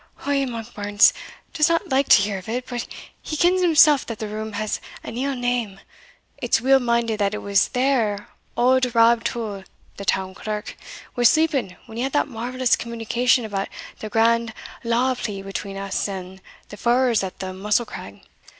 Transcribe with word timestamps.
"Ou, 0.25 0.31
Monkbarns 0.47 1.13
does 1.53 1.69
not 1.69 1.89
like 1.89 2.09
to 2.09 2.23
hear 2.23 2.39
of 2.39 2.49
it 2.49 2.65
but 2.67 2.87
he 3.21 3.37
kens 3.37 3.61
himsell 3.61 3.99
that 4.07 4.17
the 4.17 4.27
room 4.27 4.53
has 4.53 4.81
an 5.03 5.15
ill 5.15 5.35
name. 5.35 5.79
It's 6.39 6.59
weel 6.59 6.79
minded 6.79 7.19
that 7.19 7.35
it 7.35 7.43
was 7.43 7.67
there 7.67 8.27
auld 8.57 8.95
Rab 8.95 9.23
Tull 9.23 9.63
the 9.97 10.05
town 10.05 10.33
clerk 10.33 10.75
was 11.15 11.29
sleeping 11.29 11.75
when 11.85 11.97
he 11.97 12.03
had 12.03 12.13
that 12.13 12.27
marvellous 12.27 12.75
communication 12.75 13.45
about 13.45 13.67
the 13.99 14.09
grand 14.09 14.55
law 14.83 15.13
plea 15.13 15.43
between 15.43 15.77
us 15.77 16.07
and 16.07 16.41
the 16.69 16.77
feuars 16.77 17.23
at 17.23 17.37
the 17.37 17.53
Mussel 17.53 17.85
craig. 17.85 18.23